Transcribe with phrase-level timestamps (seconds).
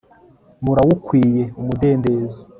[0.63, 2.39] murawukwiye umudendezo